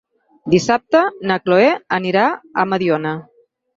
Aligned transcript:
Dissabte 0.53 1.01
na 1.31 1.37
Cloè 1.43 1.67
anirà 1.99 2.25
a 2.63 2.67
Mediona. 2.73 3.13